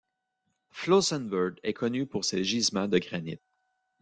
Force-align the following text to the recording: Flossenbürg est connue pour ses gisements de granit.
Flossenbürg 0.71 1.59
est 1.61 1.73
connue 1.75 2.07
pour 2.07 2.25
ses 2.25 2.43
gisements 2.43 2.87
de 2.87 2.97
granit. 2.97 3.37